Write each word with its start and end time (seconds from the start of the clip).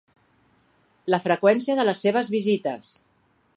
La 1.15 1.19
freqüència 1.27 1.77
de 1.81 1.87
les 1.91 2.03
seves 2.07 2.35
visites. 2.39 2.93